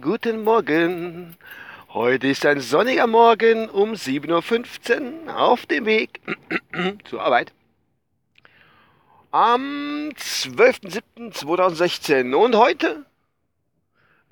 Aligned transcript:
Guten 0.00 0.42
Morgen. 0.42 1.36
Heute 1.90 2.26
ist 2.26 2.44
ein 2.44 2.58
sonniger 2.58 3.06
Morgen 3.06 3.70
um 3.70 3.92
7.15 3.92 5.26
Uhr 5.26 5.40
auf 5.40 5.66
dem 5.66 5.86
Weg 5.86 6.20
zur 7.04 7.22
Arbeit. 7.22 7.52
Am 9.30 10.10
12.07.2016. 10.16 12.34
Und 12.34 12.56
heute 12.56 13.06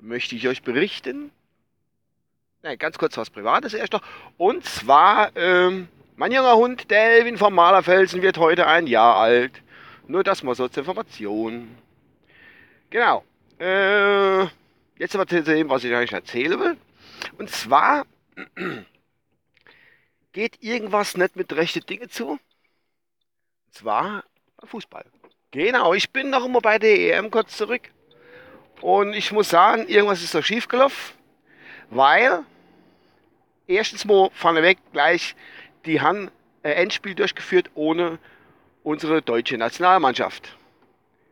möchte 0.01 0.35
ich 0.35 0.49
euch 0.49 0.63
berichten, 0.63 1.31
nein, 2.61 2.77
ganz 2.77 2.97
kurz 2.97 3.15
was 3.15 3.29
Privates 3.29 3.73
erst 3.73 3.93
noch. 3.93 4.01
Und 4.35 4.65
zwar, 4.65 5.31
ähm, 5.37 5.87
mein 6.17 6.33
junger 6.33 6.57
Hund 6.57 6.91
Delvin 6.91 7.37
vom 7.37 7.53
Malerfelsen 7.53 8.21
wird 8.21 8.37
heute 8.37 8.67
ein 8.67 8.85
Jahr 8.85 9.15
alt. 9.15 9.53
Nur 10.07 10.25
das 10.25 10.43
mal 10.43 10.55
so 10.55 10.67
zur 10.67 10.81
Information. 10.81 11.77
Genau. 12.93 13.23
Äh, 13.59 14.43
jetzt 14.99 15.15
aber 15.15 15.25
zu 15.25 15.41
dem, 15.41 15.67
was 15.67 15.83
ich 15.83 15.91
euch 15.91 16.11
erzählen 16.11 16.59
will. 16.59 16.77
Und 17.39 17.49
zwar 17.49 18.05
geht 20.31 20.61
irgendwas 20.61 21.17
nicht 21.17 21.35
mit 21.35 21.51
rechten 21.53 21.83
Dingen 21.87 22.11
zu. 22.11 22.33
Und 22.33 22.39
zwar 23.71 24.23
Fußball. 24.63 25.05
Genau, 25.49 25.95
ich 25.95 26.11
bin 26.11 26.29
noch 26.29 26.45
immer 26.45 26.61
bei 26.61 26.77
der 26.77 27.17
EM 27.17 27.31
kurz 27.31 27.57
zurück. 27.57 27.89
Und 28.79 29.13
ich 29.13 29.31
muss 29.31 29.49
sagen, 29.49 29.87
irgendwas 29.87 30.21
ist 30.21 30.35
da 30.35 30.43
schief 30.43 30.67
gelaufen. 30.67 31.15
Weil, 31.89 32.43
erstens 33.65 34.05
mal 34.05 34.29
vorneweg 34.35 34.77
gleich, 34.91 35.35
die 35.87 35.99
haben 35.99 36.29
ein 36.61 36.73
Endspiel 36.73 37.15
durchgeführt 37.15 37.71
ohne 37.73 38.19
unsere 38.83 39.23
deutsche 39.23 39.57
Nationalmannschaft. 39.57 40.55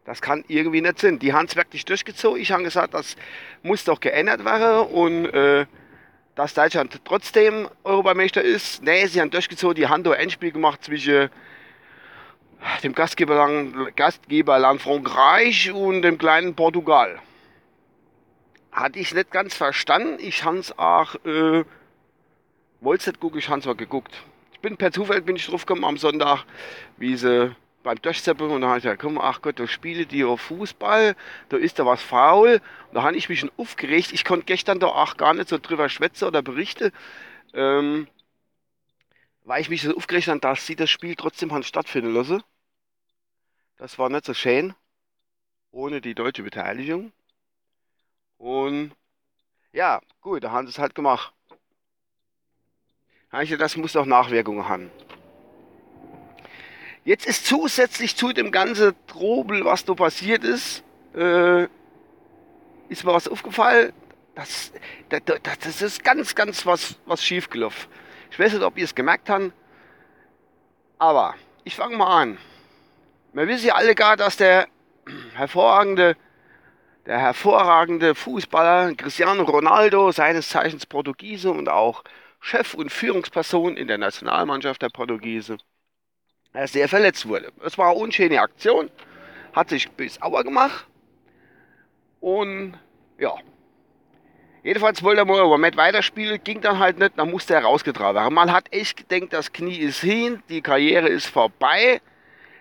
Das 0.06 0.22
kann 0.22 0.44
irgendwie 0.48 0.82
nicht 0.82 1.00
sein. 1.00 1.20
Die 1.20 1.34
haben 1.34 1.46
es 1.46 1.56
wirklich 1.56 1.86
durchgezogen. 1.86 2.42
Ich 2.42 2.52
habe 2.52 2.64
gesagt, 2.64 2.94
das 2.94 3.16
muss 3.62 3.84
doch 3.84 4.00
geändert 4.00 4.44
werden 4.44 4.88
und 4.88 5.26
äh, 5.28 5.66
dass 6.36 6.54
Deutschland 6.54 7.00
trotzdem 7.06 7.70
Europameister 7.84 8.42
ist. 8.42 8.82
Nee, 8.82 9.06
sie 9.06 9.22
haben 9.22 9.30
durchgezogen. 9.30 9.76
Die 9.76 9.88
haben 9.88 10.04
da 10.04 10.14
Endspiel 10.14 10.52
gemacht 10.52 10.84
zwischen 10.84 11.30
dem 12.84 12.94
Gastgeberland, 12.94 13.96
Gastgeberland 13.96 14.82
Frankreich 14.82 15.72
und 15.72 16.02
dem 16.02 16.18
kleinen 16.18 16.56
Portugal. 16.56 17.20
Hatte 18.72 19.00
ich 19.00 19.14
nicht 19.14 19.32
ganz 19.32 19.56
verstanden. 19.56 20.18
Ich 20.20 20.44
habe 20.44 20.58
es 20.58 20.78
auch, 20.78 21.16
äh, 21.26 21.64
wollte 22.80 23.02
es 23.02 23.08
nicht 23.08 23.20
gucken, 23.20 23.40
ich 23.40 23.50
habe 23.50 23.60
es 23.60 23.66
mal 23.66 23.76
geguckt. 23.76 24.24
Ich 24.54 24.60
bin 24.60 24.78
per 24.78 24.92
Zufall 24.92 25.22
bin 25.22 25.36
ich 25.36 25.46
drauf 25.46 25.66
gekommen 25.66 25.86
am 25.86 25.98
Sonntag, 25.98 26.46
wie 26.98 27.18
sie 27.18 27.56
beim 27.84 28.02
Durchzeppen 28.02 28.50
und 28.50 28.62
dann 28.62 28.70
habe 28.70 28.80
ich 28.80 28.84
gesagt, 28.84 29.02
komm, 29.02 29.18
ach 29.18 29.42
Gott, 29.42 29.60
da 29.60 29.68
spiele 29.68 30.06
die 30.06 30.24
auf 30.24 30.42
Fußball, 30.42 31.16
da 31.50 31.58
ist 31.58 31.80
da 31.80 31.86
was 31.86 32.02
faul. 32.02 32.62
Und 32.90 32.96
da 32.96 33.04
habe 33.04 33.16
ich 33.16 33.30
mich 33.30 33.40
schon 33.40 33.52
aufgeregt. 33.58 34.12
Ich 34.12 34.26
konnte 34.26 34.46
gestern 34.46 34.80
da 34.80 34.88
auch 34.88 35.18
gar 35.18 35.34
nicht 35.34 35.50
so 35.50 35.58
drüber 35.58 35.90
schwätzen 35.90 36.26
oder 36.26 36.42
berichten, 36.42 36.92
ähm, 37.54 38.08
weil 39.44 39.62
ich 39.62 39.70
mich 39.70 39.82
so 39.82 39.96
aufgeregt 39.96 40.28
habe, 40.28 40.40
dass 40.40 40.66
sie 40.66 40.76
das 40.76 40.90
Spiel 40.90 41.16
trotzdem 41.16 41.52
haben 41.52 41.64
stattfinden 41.64 42.14
lassen. 42.14 42.44
Das 43.78 43.98
war 43.98 44.10
nicht 44.10 44.26
so 44.26 44.34
schön, 44.34 44.76
ohne 45.72 46.02
die 46.02 46.14
deutsche 46.14 46.44
Beteiligung. 46.44 47.12
Und 48.38 48.92
ja, 49.74 50.02
gut, 50.22 50.44
da 50.44 50.52
haben 50.52 50.68
sie 50.68 50.72
es 50.72 50.80
halt 50.80 50.96
gemacht. 50.96 51.34
Das 53.32 53.78
muss 53.78 53.96
auch 53.96 54.06
Nachwirkungen 54.06 54.68
haben. 54.68 54.92
Jetzt 57.04 57.26
ist 57.26 57.48
zusätzlich 57.48 58.16
zu 58.16 58.32
dem 58.32 58.52
ganzen 58.52 58.94
Trubel, 59.08 59.66
was 59.66 59.86
da 59.86 59.96
passiert 59.96 60.44
ist, 60.44 60.84
äh, 61.16 61.64
ist 62.90 63.04
mir 63.04 63.14
was 63.14 63.28
aufgefallen. 63.28 63.92
Das, 64.36 64.72
das, 65.10 65.22
das 65.44 65.82
ist 65.82 66.04
ganz, 66.04 66.36
ganz 66.36 66.66
was, 66.66 66.96
was 67.06 67.24
schief 67.24 67.50
gelaufen. 67.50 67.90
Ich 68.30 68.40
weiß 68.40 68.54
nicht, 68.54 68.64
ob 68.64 68.78
ihr 68.78 68.86
es 68.86 68.94
gemerkt 68.94 69.30
habt, 69.30 69.52
aber 71.00 71.36
ich 71.64 71.76
fange 71.76 71.98
mal 71.98 72.22
an. 72.22 72.38
Wir 73.34 73.48
wissen 73.48 73.68
ja 73.68 73.76
alle 73.76 73.96
gar, 73.96 74.16
dass 74.16 74.38
der 74.38 74.68
hervorragende, 75.34 76.16
der 77.08 77.18
hervorragende 77.18 78.14
Fußballer 78.14 78.94
Cristiano 78.96 79.44
Ronaldo, 79.44 80.12
seines 80.12 80.50
Zeichens 80.50 80.86
Portugiese 80.86 81.50
und 81.52 81.68
auch 81.68 82.04
Chef 82.40 82.74
und 82.74 82.92
Führungsperson 82.92 83.76
in 83.76 83.88
der 83.88 83.98
Nationalmannschaft 83.98 84.82
der 84.82 84.90
Portugiese, 84.90 85.58
dass 86.54 86.72
der 86.72 86.90
verletzt 86.90 87.28
wurde. 87.28 87.52
Es 87.64 87.78
war 87.78 87.92
eine 87.92 88.00
unschöne 88.00 88.42
Aktion, 88.42 88.90
hat 89.54 89.70
sich 89.70 89.90
bis 89.92 90.22
Auer 90.22 90.44
gemacht 90.44 90.86
und 92.20 92.78
ja. 93.18 93.36
Jedenfalls 94.64 95.02
wollte 95.02 95.22
er 95.22 95.26
mal 95.26 95.42
aber 95.42 95.58
nicht 95.58 95.76
weiterspielen, 95.76 96.44
ging 96.44 96.62
dann 96.62 96.78
halt 96.78 97.00
nicht, 97.00 97.18
dann 97.18 97.32
musste 97.32 97.56
er 97.56 97.64
rausgetragen 97.64 98.16
werden. 98.16 98.34
Man 98.34 98.52
hat 98.52 98.72
echt 98.72 99.10
gedacht, 99.10 99.34
das 99.34 99.52
Knie 99.52 99.78
ist 99.78 100.02
hin, 100.02 100.44
die 100.50 100.62
Karriere 100.62 101.08
ist 101.08 101.26
vorbei. 101.26 102.00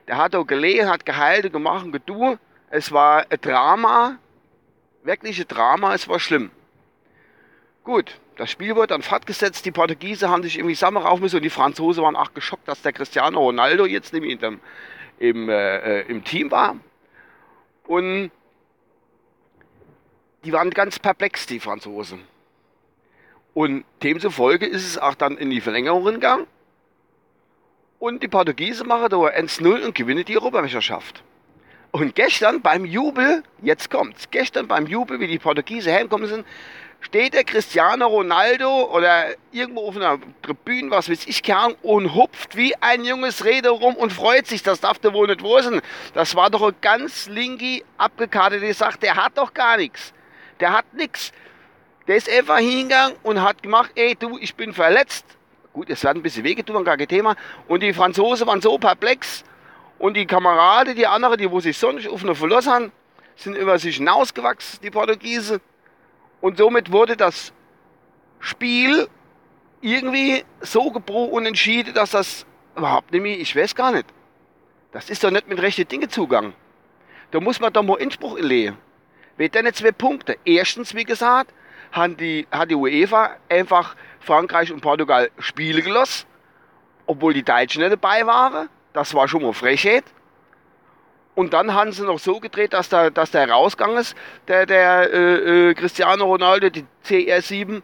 Der 0.08 0.16
hat 0.16 0.34
auch 0.34 0.46
gelegen, 0.46 0.88
hat 0.88 1.04
geheilt, 1.04 1.52
gemacht 1.52 1.84
und 1.84 1.92
getu. 1.92 2.36
Es 2.70 2.90
war 2.90 3.26
ein 3.28 3.40
Drama, 3.42 4.16
wirklich 5.02 5.38
ein 5.40 5.48
Drama, 5.48 5.94
es 5.94 6.08
war 6.08 6.18
schlimm. 6.18 6.50
Gut, 7.84 8.18
das 8.40 8.50
Spiel 8.50 8.74
wurde 8.74 8.86
dann 8.86 9.02
fortgesetzt. 9.02 9.66
Die 9.66 9.70
Portugiesen 9.70 10.30
haben 10.30 10.42
sich 10.42 10.56
irgendwie 10.56 10.74
zusammen 10.74 10.96
rauf 10.96 11.20
müssen 11.20 11.36
und 11.36 11.42
die 11.42 11.50
Franzosen 11.50 12.02
waren 12.02 12.16
auch 12.16 12.32
geschockt, 12.32 12.66
dass 12.66 12.80
der 12.80 12.94
Cristiano 12.94 13.38
Ronaldo 13.38 13.84
jetzt 13.84 14.14
nämlich 14.14 14.32
in 14.32 14.38
dem, 14.38 14.60
im, 15.18 15.50
äh, 15.50 16.00
im 16.04 16.24
Team 16.24 16.50
war. 16.50 16.76
Und 17.86 18.30
die 20.42 20.52
waren 20.54 20.70
ganz 20.70 20.98
perplex, 20.98 21.46
die 21.48 21.60
Franzosen. 21.60 22.22
Und 23.52 23.84
demzufolge 24.02 24.64
ist 24.64 24.86
es 24.86 24.96
auch 24.96 25.16
dann 25.16 25.36
in 25.36 25.50
die 25.50 25.60
Verlängerung 25.60 26.04
gegangen. 26.04 26.46
Und 27.98 28.22
die 28.22 28.28
Portugiesen 28.28 28.88
machen 28.88 29.10
da 29.10 29.18
1-0 29.18 29.84
und 29.84 29.94
gewinnen 29.94 30.24
die 30.24 30.38
Europameisterschaft. 30.38 31.22
Und 31.90 32.14
gestern 32.14 32.62
beim 32.62 32.86
Jubel, 32.86 33.42
jetzt 33.60 33.90
kommt's, 33.90 34.30
gestern 34.30 34.66
beim 34.66 34.86
Jubel, 34.86 35.20
wie 35.20 35.26
die 35.26 35.38
Portugiesen 35.38 35.92
heimgekommen 35.92 36.26
sind, 36.26 36.46
steht 37.00 37.34
der 37.34 37.44
Cristiano 37.44 38.06
Ronaldo 38.06 38.90
oder 38.92 39.26
irgendwo 39.52 39.88
auf 39.88 39.96
einer 39.96 40.18
Tribüne, 40.42 40.90
was 40.90 41.10
weiß 41.10 41.26
ich, 41.26 41.42
Kern, 41.42 41.74
und 41.82 42.14
hupft 42.14 42.56
wie 42.56 42.74
ein 42.76 43.04
junges 43.04 43.44
Rede 43.44 43.70
rum 43.70 43.94
und 43.96 44.12
freut 44.12 44.46
sich. 44.46 44.62
Das 44.62 44.80
darf 44.80 44.98
der 44.98 45.12
wohl 45.12 45.26
nicht 45.26 45.42
wissen. 45.42 45.80
Das 46.14 46.34
war 46.34 46.50
doch 46.50 46.62
ein 46.62 46.74
ganz 46.80 47.28
linki 47.28 47.84
abgekartete 47.98 48.72
Sache. 48.74 48.98
Der 48.98 49.16
hat 49.16 49.36
doch 49.36 49.54
gar 49.54 49.76
nichts. 49.76 50.12
Der 50.60 50.72
hat 50.72 50.92
nichts. 50.94 51.32
Der 52.06 52.16
ist 52.16 52.28
einfach 52.28 52.58
hingegangen 52.58 53.16
und 53.22 53.42
hat 53.42 53.62
gemacht, 53.62 53.90
ey 53.94 54.14
du, 54.14 54.38
ich 54.38 54.54
bin 54.54 54.72
verletzt. 54.72 55.24
Gut, 55.72 55.88
es 55.88 56.02
werden 56.02 56.18
ein 56.18 56.22
bisschen 56.22 56.44
wehgetun, 56.44 56.84
gar 56.84 56.96
kein 56.96 57.08
Thema. 57.08 57.36
Und 57.68 57.82
die 57.82 57.92
Franzosen 57.92 58.46
waren 58.46 58.60
so 58.60 58.76
perplex. 58.78 59.44
Und 59.98 60.14
die 60.14 60.26
Kameraden, 60.26 60.96
die 60.96 61.06
anderen, 61.06 61.38
die 61.38 61.50
wo 61.50 61.60
sich 61.60 61.78
sonst 61.78 62.08
auf 62.08 62.22
eine 62.22 62.34
verlassen 62.34 62.72
haben, 62.72 62.92
sind 63.36 63.56
über 63.56 63.78
sich 63.78 63.96
hinausgewachsen, 63.96 64.80
die 64.82 64.90
Portugiesen. 64.90 65.60
Und 66.40 66.58
somit 66.58 66.92
wurde 66.92 67.16
das 67.16 67.52
Spiel 68.38 69.08
irgendwie 69.80 70.44
so 70.60 70.90
gebrochen 70.90 71.32
und 71.32 71.46
entschieden, 71.46 71.94
dass 71.94 72.10
das 72.10 72.46
überhaupt 72.76 73.12
nicht 73.12 73.22
mehr, 73.22 73.38
ich 73.38 73.54
weiß 73.54 73.74
gar 73.74 73.92
nicht. 73.92 74.06
Das 74.92 75.10
ist 75.10 75.22
doch 75.22 75.30
nicht 75.30 75.48
mit 75.48 75.60
rechten 75.60 75.86
Dingen 75.86 76.10
Zugang. 76.10 76.54
Da 77.30 77.40
muss 77.40 77.60
man 77.60 77.72
doch 77.72 77.82
mal 77.82 77.96
Inspruch 77.96 78.38
legen. 78.38 78.76
Wird 79.36 79.54
denn 79.54 79.72
zwei 79.72 79.92
Punkte? 79.92 80.36
Erstens, 80.44 80.94
wie 80.94 81.04
gesagt, 81.04 81.52
hat 81.92 82.20
die, 82.20 82.46
hat 82.50 82.70
die 82.70 82.74
UEFA 82.74 83.36
einfach 83.48 83.94
Frankreich 84.20 84.72
und 84.72 84.80
Portugal 84.80 85.30
Spiele 85.38 85.82
gelassen, 85.82 86.26
obwohl 87.06 87.34
die 87.34 87.42
Deutschen 87.42 87.82
nicht 87.82 87.92
dabei 87.92 88.26
waren. 88.26 88.68
Das 88.92 89.14
war 89.14 89.28
schon 89.28 89.42
mal 89.42 89.52
Frechheit. 89.52 90.04
Und 91.40 91.54
dann 91.54 91.72
haben 91.72 91.90
sie 91.90 92.02
noch 92.04 92.18
so 92.18 92.38
gedreht, 92.38 92.74
dass 92.74 92.90
der, 92.90 93.10
dass 93.10 93.30
der 93.30 93.50
rausgegangen 93.50 93.96
ist, 93.96 94.14
der, 94.46 94.66
der 94.66 95.10
äh, 95.10 95.70
äh, 95.70 95.74
Cristiano 95.74 96.26
Ronaldo, 96.26 96.68
die 96.68 96.84
CR7, 97.06 97.80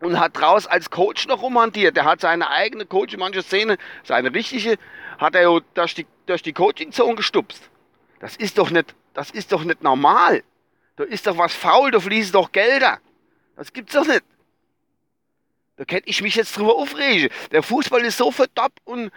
und 0.00 0.18
hat 0.18 0.42
raus 0.42 0.66
als 0.66 0.90
Coach 0.90 1.28
noch 1.28 1.42
rumhantiert. 1.42 1.96
Der 1.96 2.06
hat 2.06 2.20
seine 2.20 2.50
eigene 2.50 2.84
Coach 2.84 3.14
in 3.14 3.20
mancher 3.20 3.44
Szene, 3.44 3.78
seine 4.02 4.34
richtige, 4.34 4.78
hat 5.16 5.36
er 5.36 5.60
durch 5.74 5.94
die, 5.94 6.08
durch 6.26 6.42
die 6.42 6.52
Coaching-Zone 6.52 7.14
gestupst. 7.14 7.70
Das 8.18 8.34
ist 8.34 8.58
doch 8.58 8.70
nicht, 8.70 8.96
das 9.14 9.30
ist 9.30 9.52
doch 9.52 9.62
nicht 9.62 9.84
normal. 9.84 10.42
Da 10.96 11.04
ist 11.04 11.28
doch 11.28 11.38
was 11.38 11.54
faul, 11.54 11.92
da 11.92 12.00
fließen 12.00 12.32
doch 12.32 12.50
Gelder. 12.50 12.98
Das 13.54 13.72
gibt's 13.72 13.92
doch 13.92 14.08
nicht. 14.08 14.24
Da 15.76 15.84
könnte 15.84 16.08
ich 16.08 16.20
mich 16.20 16.34
jetzt 16.34 16.58
drüber 16.58 16.74
aufregen. 16.74 17.30
Der 17.52 17.62
Fußball 17.62 18.00
ist 18.00 18.18
so 18.18 18.32
verdoppt 18.32 18.80
und, 18.82 19.12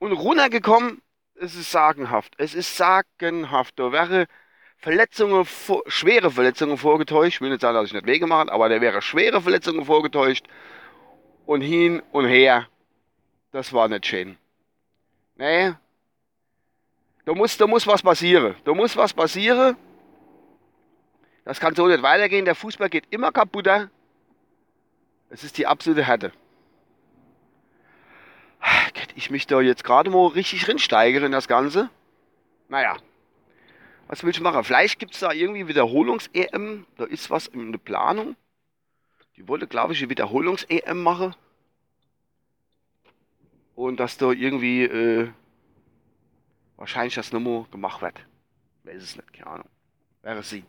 und 0.00 0.12
runtergekommen, 0.12 1.00
es 1.40 1.54
ist 1.54 1.70
sagenhaft. 1.70 2.34
Es 2.38 2.54
ist 2.54 2.76
sagenhaft. 2.76 3.78
Da 3.78 3.92
wäre 3.92 4.26
Verletzungen, 4.78 5.46
schwere 5.86 6.30
Verletzungen 6.30 6.78
vorgetäuscht. 6.78 7.36
Ich 7.36 7.40
will 7.40 7.50
nicht 7.50 7.60
sagen, 7.60 7.74
dass 7.74 7.86
ich 7.86 7.92
nicht 7.92 8.06
Wege 8.06 8.26
mache, 8.26 8.50
aber 8.52 8.68
da 8.68 8.80
wäre 8.80 9.02
schwere 9.02 9.40
Verletzungen 9.40 9.84
vorgetäuscht. 9.84 10.46
Und 11.46 11.60
hin 11.60 12.02
und 12.12 12.26
her. 12.26 12.68
Das 13.52 13.72
war 13.72 13.88
nicht 13.88 14.06
schön. 14.06 14.36
Nee. 15.36 15.74
Da 17.24 17.34
muss, 17.34 17.56
da 17.56 17.66
muss 17.66 17.86
was 17.86 18.02
passieren. 18.02 18.54
Da 18.64 18.74
muss 18.74 18.96
was 18.96 19.12
passieren. 19.12 19.76
Das 21.44 21.60
kann 21.60 21.74
so 21.74 21.86
nicht 21.86 22.02
weitergehen. 22.02 22.44
Der 22.44 22.54
Fußball 22.54 22.88
geht 22.88 23.04
immer 23.10 23.30
kaputter. 23.30 23.90
Es 25.30 25.44
ist 25.44 25.58
die 25.58 25.66
absolute 25.66 26.04
Härte. 26.04 26.32
Ich 29.16 29.30
mich 29.30 29.46
da 29.46 29.62
jetzt 29.62 29.82
gerade 29.82 30.10
mal 30.10 30.26
richtig 30.26 30.68
reinsteigere 30.68 31.24
in 31.24 31.32
das 31.32 31.48
Ganze. 31.48 31.88
Naja, 32.68 32.98
was 34.08 34.22
will 34.22 34.30
ich 34.30 34.40
machen? 34.40 34.62
Vielleicht 34.62 34.98
gibt 34.98 35.14
es 35.14 35.20
da 35.20 35.32
irgendwie 35.32 35.66
Wiederholungs-EM. 35.68 36.84
Da 36.98 37.04
ist 37.04 37.30
was 37.30 37.46
in 37.46 37.72
der 37.72 37.78
Planung. 37.78 38.36
Die 39.36 39.48
wollte, 39.48 39.66
glaube 39.66 39.94
ich, 39.94 40.00
eine 40.00 40.10
Wiederholungs-EM 40.10 41.02
machen. 41.02 41.34
Und 43.74 43.98
dass 44.00 44.18
da 44.18 44.32
irgendwie 44.32 44.82
äh, 44.82 45.30
wahrscheinlich 46.76 47.14
das 47.14 47.32
nochmal 47.32 47.64
gemacht 47.70 48.02
wird. 48.02 48.20
Weiß 48.84 49.02
es 49.02 49.16
nicht, 49.16 49.32
keine 49.32 49.46
Ahnung. 49.46 49.68
Wäre 50.20 50.42
sie. 50.42 50.62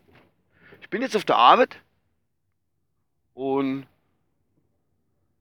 Ich 0.80 0.90
bin 0.90 1.02
jetzt 1.02 1.18
auf 1.18 1.26
der 1.26 1.36
Arbeit. 1.36 1.82
Und 3.34 3.88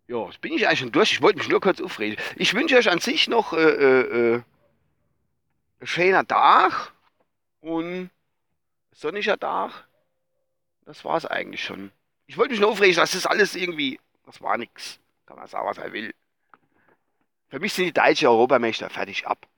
ja, 0.09 0.25
jetzt 0.27 0.41
bin 0.41 0.53
ich 0.53 0.67
eigentlich 0.67 0.81
schon 0.81 0.93
durch. 0.93 1.13
Ich 1.13 1.23
wollte 1.23 1.39
mich 1.39 1.49
nur 1.49 1.61
kurz 1.61 1.81
aufreden. 1.81 2.23
Ich 2.37 2.55
wünsche 2.55 2.77
euch 2.77 2.89
an 2.89 3.01
sich 3.01 3.29
noch 3.29 3.53
äh, 3.53 3.57
äh, 3.57 4.35
äh, 4.35 4.43
ein 5.81 5.87
schöner 5.87 6.27
Tag 6.27 6.93
und 7.61 8.11
sonniger 8.93 9.39
Tag. 9.39 9.89
Das 10.85 11.05
war 11.05 11.17
es 11.17 11.27
eigentlich 11.27 11.65
schon. 11.65 11.91
Ich 12.27 12.37
wollte 12.37 12.53
mich 12.53 12.61
nur 12.61 12.71
aufregen, 12.71 12.97
das 12.97 13.15
ist 13.15 13.27
alles 13.27 13.57
irgendwie, 13.57 14.01
das 14.25 14.41
war 14.41 14.57
nix. 14.57 15.01
Kann 15.27 15.37
man 15.37 15.49
sagen, 15.49 15.67
was 15.67 15.79
er 15.79 15.93
will. 15.93 16.15
Für 17.49 17.59
mich 17.59 17.73
sind 17.73 17.87
die 17.87 17.93
deutschen 17.93 18.29
Europameister 18.29 18.89
fertig 18.91 19.27
ab. 19.27 19.49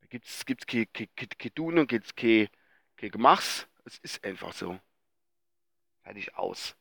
Da 0.00 0.06
gibt 0.08 0.26
es 0.26 0.44
gibt's 0.44 0.66
kein, 0.66 0.86
kein, 0.92 1.08
kein, 1.16 1.28
kein 1.38 1.54
Tun 1.54 1.78
und 1.78 1.88
gibt's 1.88 2.14
kein, 2.14 2.48
kein 2.96 3.10
Gemachs. 3.10 3.66
Es 3.84 3.98
ist 3.98 4.24
einfach 4.24 4.52
so. 4.52 4.78
Fertig 6.02 6.34
aus. 6.36 6.76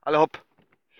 Alle 0.00 0.18
hopp. 0.18 0.44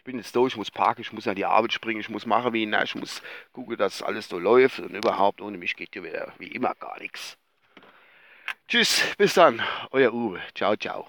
Ich 0.02 0.04
bin 0.04 0.16
jetzt 0.16 0.34
durch, 0.34 0.54
ich 0.54 0.56
muss 0.56 0.72
parken, 0.72 1.02
ich 1.02 1.12
muss 1.12 1.28
an 1.28 1.36
die 1.36 1.44
Arbeit 1.44 1.72
springen, 1.72 2.00
ich 2.00 2.08
muss 2.08 2.26
machen 2.26 2.52
wie 2.52 2.66
na, 2.66 2.82
ich 2.82 2.96
muss 2.96 3.22
gucken, 3.52 3.76
dass 3.76 4.02
alles 4.02 4.28
so 4.28 4.36
läuft 4.36 4.80
und 4.80 4.96
überhaupt 4.96 5.40
ohne 5.40 5.58
mich 5.58 5.76
geht 5.76 5.94
ja 5.94 6.02
wieder 6.02 6.32
wie 6.38 6.48
immer 6.48 6.74
gar 6.74 6.98
nichts. 6.98 7.38
Tschüss, 8.66 9.04
bis 9.16 9.34
dann, 9.34 9.62
euer 9.92 10.12
Uwe. 10.12 10.40
Ciao, 10.56 10.74
ciao. 10.74 11.08